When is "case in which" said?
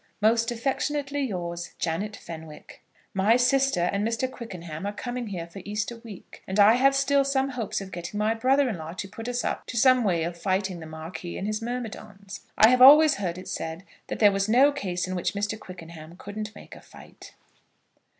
14.71-15.35